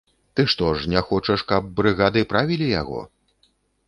Ты 0.37 0.43
што 0.53 0.69
ж, 0.77 0.87
не 0.93 1.03
хочаш, 1.09 1.43
каб 1.51 1.67
брыгады 1.79 2.23
правілі 2.31 2.71
яго? 2.81 2.99